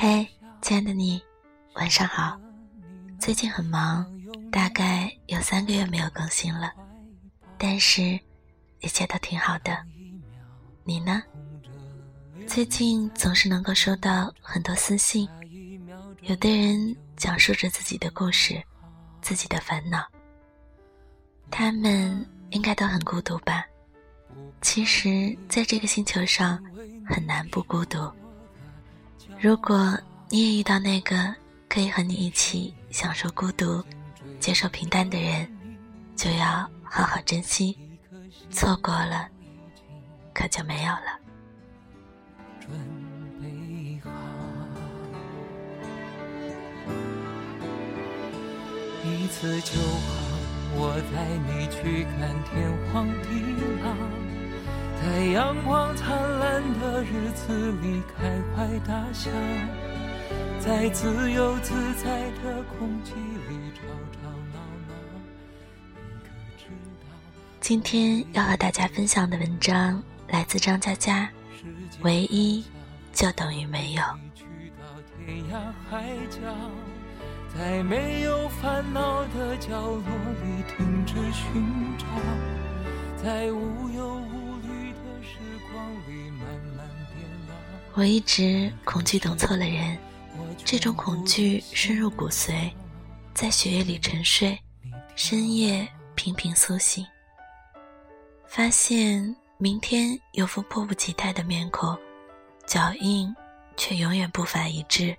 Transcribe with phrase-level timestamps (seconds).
[0.00, 0.24] 嘿
[0.62, 1.20] 亲爱的你，
[1.74, 2.40] 晚上好。
[3.18, 4.06] 最近很忙，
[4.48, 6.72] 大概有三个月没有更新了，
[7.58, 8.02] 但是
[8.78, 9.76] 一切都挺好的。
[10.84, 11.20] 你呢？
[12.46, 15.28] 最近总是能够收到很多私信，
[16.22, 18.62] 有的人讲述着自己的故事，
[19.20, 20.06] 自己的烦恼。
[21.50, 23.66] 他们应该都很孤独吧？
[24.62, 26.62] 其实，在这个星球上，
[27.04, 28.08] 很难不孤独。
[29.40, 29.96] 如果
[30.28, 31.32] 你也遇到那个
[31.68, 33.80] 可以和你一起享受孤独、
[34.40, 35.48] 接受平淡的人，
[36.16, 37.78] 就要好好珍惜。
[38.50, 39.28] 错过了，
[40.34, 41.20] 可就没有了。
[42.58, 42.70] 准
[43.40, 44.10] 备好，
[49.04, 50.14] 一次就好。
[50.74, 53.28] 我带你去看天荒地
[53.84, 53.86] 老，
[55.00, 56.10] 在阳光灿
[56.40, 59.30] 烂的日子里开怀大笑，
[60.58, 63.82] 在自由自在的空气里吵
[64.12, 64.98] 吵闹闹。
[65.94, 66.64] 你可知
[67.00, 67.06] 道？
[67.60, 71.30] 今天要和大家分享的文章来自张嘉佳，
[72.02, 72.64] 唯一
[73.12, 74.02] 就等于没有。
[77.56, 80.02] 在没有烦恼的角落
[80.42, 81.64] 里停止寻
[81.96, 82.04] 找，
[83.22, 84.37] 在无忧无
[87.98, 89.98] 我一直恐惧等错了人，
[90.64, 92.70] 这种恐惧深入骨髓，
[93.34, 94.56] 在血液里沉睡，
[95.16, 97.04] 深夜频频苏醒。
[98.46, 101.98] 发现明天有副迫不及待的面孔，
[102.68, 103.34] 脚印
[103.76, 105.12] 却永远步伐一致，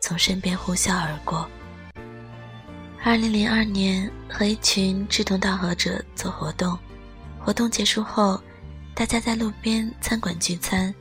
[0.00, 1.46] 从身边呼啸而过。
[3.04, 6.78] 二零零二年，和一群志同道合者做活动，
[7.38, 8.42] 活动结束后，
[8.94, 10.94] 大家在路边餐馆聚餐，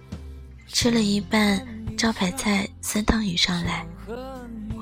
[0.74, 1.64] 吃了一半，
[1.98, 3.86] 招牌菜酸汤鱼上来，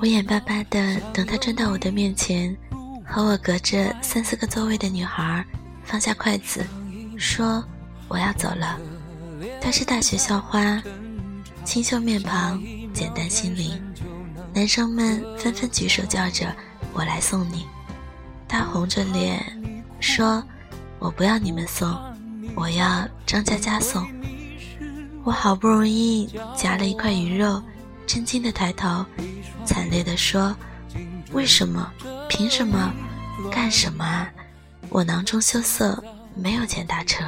[0.00, 2.56] 我眼巴巴的等他转到我的面前，
[3.04, 5.44] 和我隔着三四个座位的女孩
[5.84, 6.64] 放下筷子，
[7.18, 7.62] 说
[8.08, 8.78] 我要走了。
[9.60, 10.82] 她是大学校花，
[11.64, 12.62] 清秀面庞，
[12.94, 13.78] 简单心灵，
[14.54, 16.54] 男生们纷纷举手叫着。
[16.92, 17.66] 我来送你，
[18.48, 19.44] 他红着脸
[20.00, 20.42] 说
[20.98, 21.96] ：“我不要你们送，
[22.56, 24.04] 我要张佳佳送。”
[25.24, 27.62] 我好不容易夹了一块鱼肉，
[28.06, 29.04] 震惊的抬头，
[29.64, 30.56] 惨烈的说
[31.32, 31.90] ：“为什么？
[32.28, 32.92] 凭什么？
[33.50, 34.28] 干什么啊？”
[34.88, 36.02] 我囊中羞涩，
[36.34, 37.24] 没有钱打车。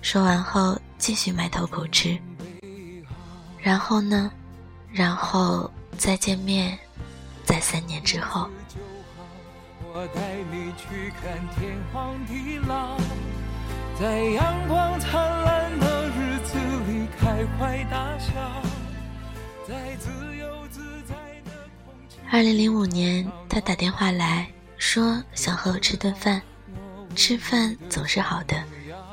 [0.00, 2.18] 说完后，继续埋头苦吃。
[3.58, 4.30] 然后呢？
[4.90, 6.78] 然后再见面。
[7.44, 8.48] 在三年之后，
[9.92, 12.96] 我带你去看天荒地老，
[14.00, 15.71] 在阳光灿烂
[22.32, 26.40] 二零零五年，他打电话来说想和我吃顿饭，
[27.14, 28.56] 吃饭总是好的。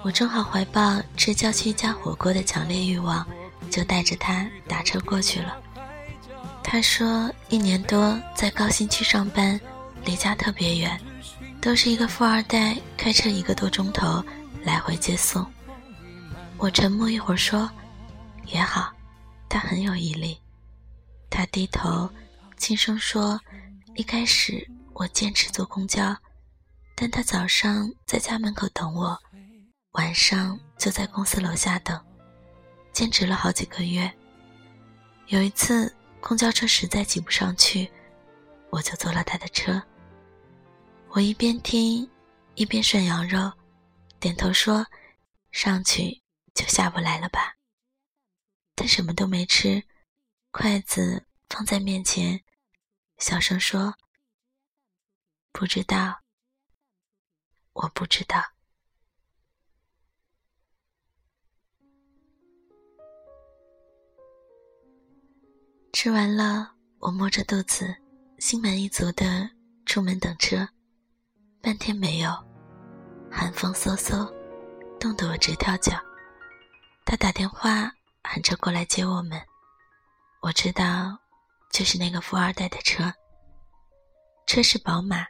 [0.04, 3.28] 我正好怀抱吃郊区一家火锅的强烈欲望，
[3.70, 5.62] 就带着他打车过去了。
[6.64, 9.60] 他说：“一年多在高新区上班，
[10.06, 10.98] 离家特别远，
[11.60, 14.24] 都是一个富二代开车一个多钟头
[14.64, 15.46] 来回接送。”
[16.56, 17.70] 我沉默一会儿说
[18.48, 18.94] ：“也好。”
[19.50, 20.40] 他很有毅力。
[21.30, 22.10] 他低头
[22.60, 23.40] 轻声说
[23.96, 26.16] ：“一开始我坚持坐公交，
[26.96, 29.18] 但他早上在家门口等我，
[29.94, 32.00] 晚上就在公司楼下等，
[32.94, 34.12] 坚持了好几个月。
[35.28, 37.90] 有一次。”公交车实在挤不上去，
[38.72, 39.82] 我就坐了他的车。
[41.12, 42.12] 我一边听，
[42.56, 43.50] 一边涮羊肉，
[44.20, 44.86] 点头说
[45.50, 46.22] ：“上去
[46.54, 47.56] 就下不来了吧？”
[48.76, 49.82] 他什么都没吃，
[50.52, 52.44] 筷子放在面前，
[53.20, 53.94] 小声说
[55.52, 56.22] ：“不知道，
[57.74, 58.42] 我不知道。”
[65.92, 67.94] 吃完了，我摸着肚子，
[68.38, 69.52] 心满意足的
[69.86, 70.66] 出门等车，
[71.62, 72.32] 半天没有，
[73.30, 74.34] 寒风嗖嗖，
[74.98, 76.02] 冻得我直跳脚。
[77.04, 77.92] 他打电话
[78.24, 79.46] 喊车过来接我们，
[80.42, 81.20] 我知道，
[81.70, 83.14] 就是那个富二代的车。
[84.46, 85.26] 车是宝马，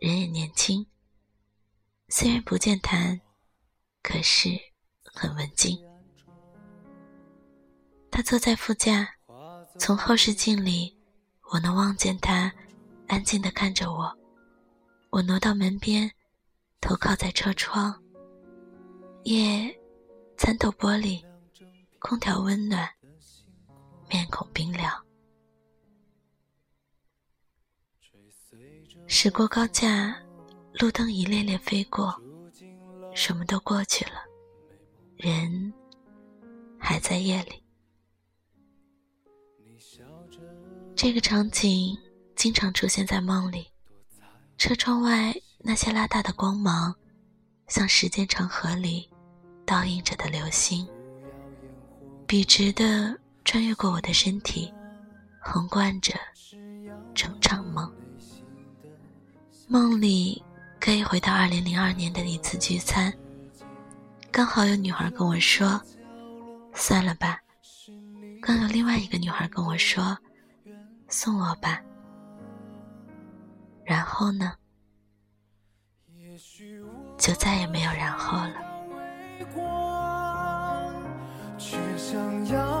[0.00, 0.86] 人也年轻，
[2.08, 3.20] 虽然不健谈，
[4.02, 4.50] 可是
[5.04, 5.78] 很文静。
[8.10, 9.08] 他坐在副驾。
[9.78, 10.94] 从后视镜里，
[11.50, 12.52] 我能望见他
[13.08, 14.14] 安静地看着我。
[15.08, 16.10] 我挪到门边，
[16.78, 17.98] 头靠在车窗。
[19.24, 19.74] 夜，
[20.36, 21.24] 参透玻璃，
[21.98, 22.86] 空调温暖，
[24.10, 25.01] 面孔冰凉。
[29.06, 30.16] 驶过高架，
[30.74, 32.14] 路灯一列列飞过，
[33.14, 34.22] 什么都过去了，
[35.16, 35.72] 人
[36.78, 37.62] 还在夜里。
[40.94, 41.96] 这个场景
[42.36, 43.66] 经常出现在梦里，
[44.56, 46.94] 车窗外那些拉大的光芒，
[47.68, 49.08] 像时间长河里
[49.64, 50.86] 倒映着的流星，
[52.26, 54.72] 笔直的穿越过我的身体，
[55.40, 56.14] 横贯着
[57.14, 57.92] 整场梦。
[59.72, 60.44] 梦里
[60.78, 63.10] 可以回到二零零二年的一次聚餐，
[64.30, 65.80] 刚好有女孩跟我说
[66.76, 67.40] ：“算了吧。”
[68.42, 70.14] 刚有另外一个女孩跟我说
[71.08, 71.80] ：“送我吧。”
[73.82, 74.52] 然后呢？
[77.16, 78.56] 就再也没有然后了。
[81.96, 82.71] 想要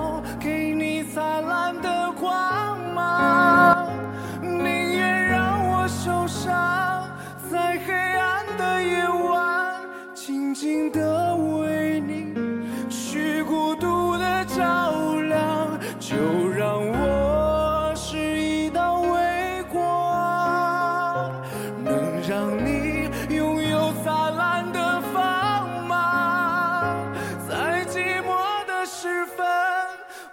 [22.32, 27.12] 让你拥有灿烂的光芒，
[27.46, 29.44] 在寂寞的时分，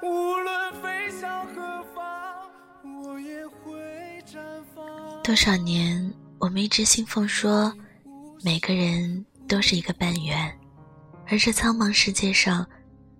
[0.01, 2.01] 无论飞向何方，
[3.03, 3.77] 我也会
[4.25, 4.39] 绽
[4.73, 5.21] 放。
[5.21, 7.73] 多少年，我们一直信奉说，
[8.45, 10.57] 每个人都是一个半圆，
[11.27, 12.65] 而这苍茫世界上，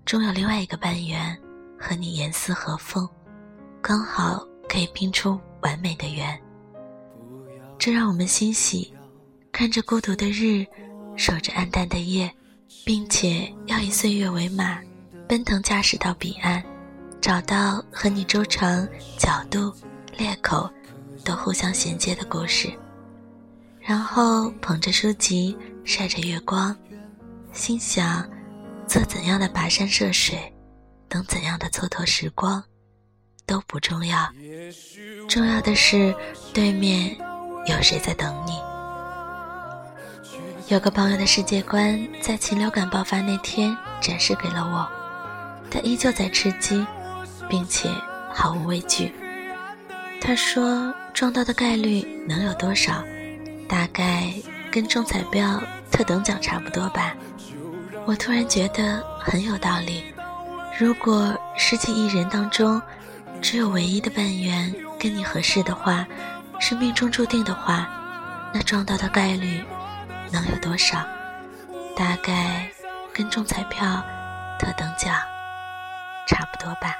[0.06, 1.38] 终有另外一个半圆
[1.78, 3.06] 和你严丝合缝，
[3.82, 6.42] 刚好可以拼出完美的圆。
[7.80, 8.94] 这让我们欣喜，
[9.54, 10.68] 看着孤独的日，
[11.16, 12.30] 守着暗淡的夜，
[12.84, 14.78] 并且要以岁月为马，
[15.30, 16.62] 奔腾驾驶到彼岸，
[17.22, 18.86] 找到和你周长、
[19.18, 19.74] 角度、
[20.18, 20.70] 裂口
[21.24, 22.70] 都互相衔接的故事。
[23.80, 26.76] 然后捧着书籍，晒着月光，
[27.54, 28.30] 心想：
[28.88, 30.38] 做怎样的跋山涉水，
[31.08, 32.62] 等怎样的蹉跎时光，
[33.46, 34.30] 都不重要。
[35.30, 36.14] 重要的是，
[36.54, 37.18] 对面
[37.76, 38.60] 有谁在等你。
[40.68, 44.88] 有个朋友的世界观，在禽流感爆发那天展示给了我，
[45.72, 46.86] 他依旧在吃鸡，
[47.50, 47.90] 并且
[48.32, 49.12] 毫无畏惧。
[50.22, 53.04] 他说：“撞到的概率能有多少？
[53.68, 54.32] 大概
[54.70, 57.16] 跟中彩票特等奖差不多吧。”
[58.06, 60.04] 我突然觉得很有道理。
[60.80, 62.82] 如果十几亿人当中，
[63.42, 66.06] 只有唯一的半圆跟你合适的话，
[66.60, 67.90] 是命中注定的话，
[68.54, 69.64] 那撞到的概率
[70.32, 71.06] 能有多少？
[71.96, 72.70] 大概
[73.14, 74.02] 跟中彩票
[74.60, 75.16] 特等奖
[76.28, 76.96] 差不多吧。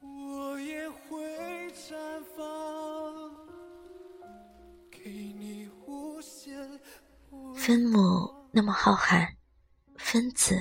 [0.00, 1.22] 我也会
[1.72, 1.94] 绽
[2.36, 2.44] 放，
[4.90, 6.54] 给你无限
[7.54, 9.26] 分母那么浩瀚，
[9.96, 10.58] 分子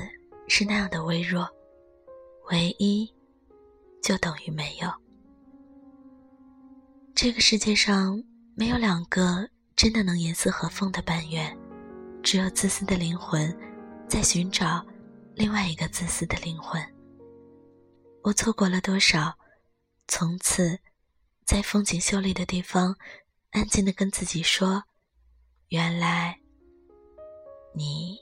[0.48, 1.50] 是那样的微弱，
[2.52, 3.12] 唯一
[4.02, 5.03] 就等于没有。
[7.16, 8.22] 这个世界上
[8.56, 11.56] 没有两个真的能严丝合缝的半圆，
[12.24, 13.56] 只有自私的灵魂
[14.10, 14.84] 在寻找
[15.36, 16.82] 另外一个自私的灵魂。
[18.24, 19.38] 我错过了多少？
[20.08, 20.80] 从此，
[21.46, 22.98] 在风景秀丽的地方，
[23.52, 24.84] 安静的跟自己说
[25.70, 26.40] ：“原来，
[27.76, 28.18] 你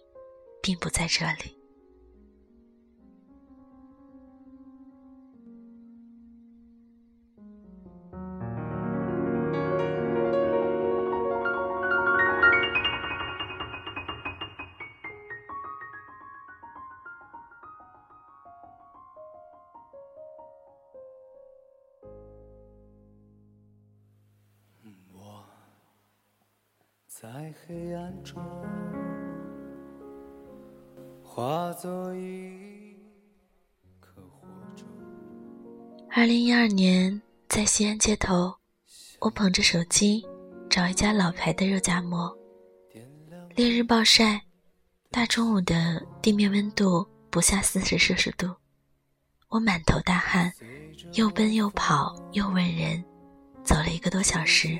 [0.62, 1.58] 并不在这里。”
[31.34, 32.94] 化作一
[34.02, 34.86] 颗火种。
[36.10, 38.54] 二零一二年，在西安街头，
[39.22, 40.26] 我捧着手机
[40.70, 42.38] 找一家老牌的肉夹馍。
[43.56, 44.42] 烈日暴晒，
[45.10, 48.54] 大中午的地面温度不下四十摄氏度，
[49.48, 50.52] 我满头大汗，
[51.14, 53.02] 又奔又跑又问人，
[53.64, 54.78] 走了一个多小时。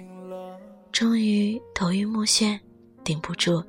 [0.92, 2.60] 终于头晕目眩，
[3.06, 3.66] 顶不住，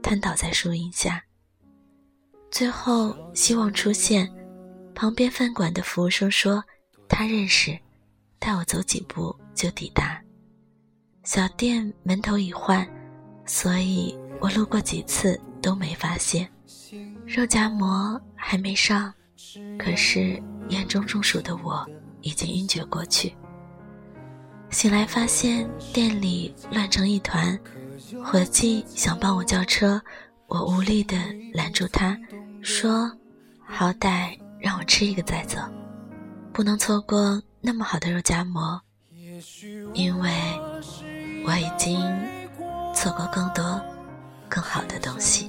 [0.00, 1.24] 瘫倒在树荫下。
[2.50, 4.28] 最后希望出现，
[4.94, 6.62] 旁边饭馆的服务生说
[7.08, 7.78] 他认识，
[8.38, 10.20] 带我走几步就抵达。
[11.22, 12.86] 小店门头已换，
[13.46, 16.50] 所以我路过几次都没发现。
[17.24, 19.14] 肉夹馍还没上，
[19.78, 21.88] 可是严重中暑的我
[22.20, 23.32] 已经晕厥过去。
[24.70, 27.56] 醒来发现店里乱成一团，
[28.24, 30.00] 伙计想帮我叫车，
[30.50, 31.16] 我无力地
[31.54, 32.18] 拦住他，
[32.60, 33.08] 说
[33.64, 35.58] ：“好歹让我吃一个再走，
[36.52, 38.80] 不能错过那么好的肉夹馍，
[39.94, 40.30] 因为
[41.46, 42.00] 我已经
[42.92, 43.80] 错过更多
[44.48, 45.48] 更好的东西。”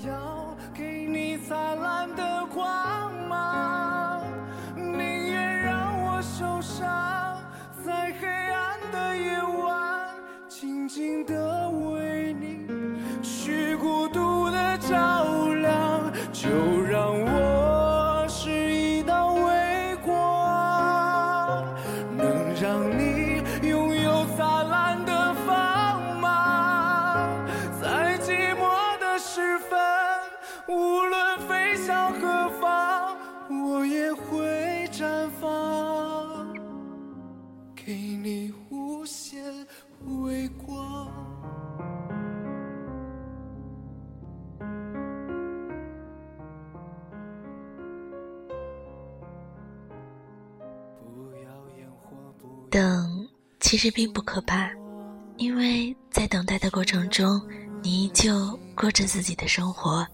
[31.76, 33.18] 向何方，
[33.64, 36.54] 我也会绽放，
[37.76, 39.44] 给你无限
[40.24, 41.10] 微光。
[52.70, 53.28] 等
[53.60, 54.70] 其实并不可怕，
[55.36, 57.42] 因为在等待的过程中，
[57.84, 60.08] 你依旧过着自己的生活，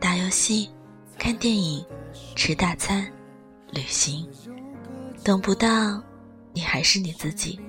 [0.00, 0.70] 打游戏、
[1.20, 1.84] 看电影、
[2.34, 3.06] 吃大餐、
[3.72, 4.26] 旅行。
[5.22, 6.02] 等不到，
[6.54, 7.60] 你还是你自己，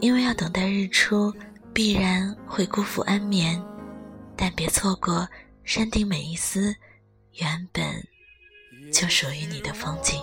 [0.00, 1.30] 因为要等待日出，
[1.74, 3.62] 必然会辜负安眠，
[4.34, 5.28] 但别错过
[5.62, 6.74] 山顶每一丝
[7.34, 7.84] 原本
[8.90, 10.18] 就属于你的风景。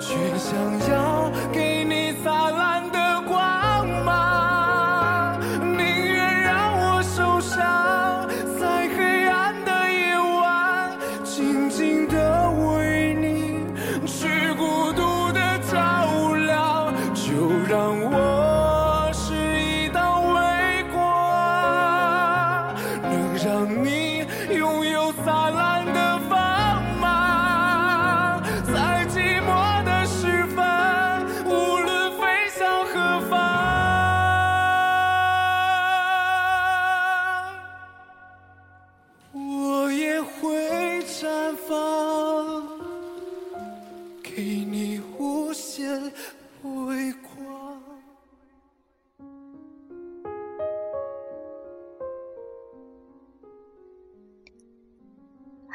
[0.00, 0.54] 却想
[0.88, 1.01] 要
[23.44, 26.01] 让你拥有灿烂的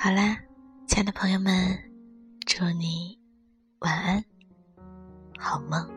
[0.07, 0.39] 好啦，
[0.87, 1.51] 亲爱的朋友们，
[2.45, 3.19] 祝你
[3.79, 4.23] 晚安，
[5.37, 5.96] 好梦。